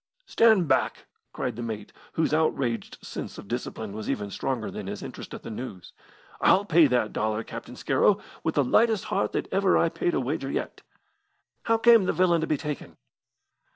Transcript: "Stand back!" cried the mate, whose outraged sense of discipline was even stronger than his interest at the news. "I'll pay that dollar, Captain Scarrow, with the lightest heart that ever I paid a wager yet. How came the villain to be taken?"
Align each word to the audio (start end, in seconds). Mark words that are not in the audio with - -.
"Stand 0.25 0.67
back!" 0.67 1.05
cried 1.31 1.55
the 1.55 1.61
mate, 1.61 1.93
whose 2.13 2.33
outraged 2.33 2.97
sense 3.03 3.37
of 3.37 3.47
discipline 3.47 3.93
was 3.93 4.09
even 4.09 4.31
stronger 4.31 4.71
than 4.71 4.87
his 4.87 5.03
interest 5.03 5.31
at 5.31 5.43
the 5.43 5.51
news. 5.51 5.93
"I'll 6.41 6.65
pay 6.65 6.87
that 6.87 7.13
dollar, 7.13 7.43
Captain 7.43 7.75
Scarrow, 7.75 8.17
with 8.43 8.55
the 8.55 8.63
lightest 8.63 9.03
heart 9.13 9.31
that 9.33 9.47
ever 9.51 9.77
I 9.77 9.89
paid 9.89 10.15
a 10.15 10.19
wager 10.19 10.49
yet. 10.49 10.81
How 11.65 11.77
came 11.77 12.05
the 12.05 12.13
villain 12.13 12.41
to 12.41 12.47
be 12.47 12.57
taken?" 12.57 12.97